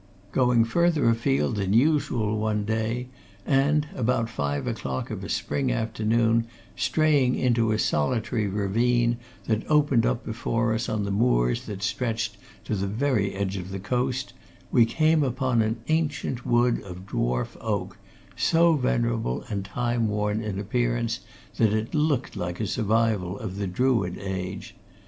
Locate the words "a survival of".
22.59-23.57